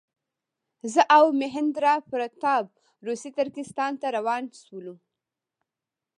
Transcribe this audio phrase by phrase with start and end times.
[0.93, 2.67] زه او مهیندراپراتاپ
[3.05, 4.95] روسي ترکستان ته روان شولو.